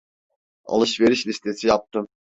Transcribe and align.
Alışveriş 0.63 1.27
listesi 1.27 1.67
yaptım. 1.67 2.07